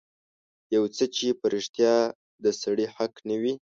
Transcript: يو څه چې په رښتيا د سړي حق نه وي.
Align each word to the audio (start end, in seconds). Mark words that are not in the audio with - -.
يو 0.75 0.83
څه 0.95 1.03
چې 1.15 1.27
په 1.39 1.45
رښتيا 1.53 1.93
د 2.43 2.45
سړي 2.61 2.85
حق 2.95 3.13
نه 3.27 3.35
وي. 3.41 3.53